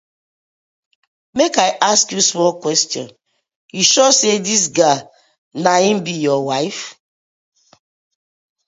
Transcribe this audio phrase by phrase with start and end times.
[1.37, 3.05] Mek I ask yu small question,
[3.75, 4.99] yu sure say dis gal
[5.63, 6.83] na im be yur wife?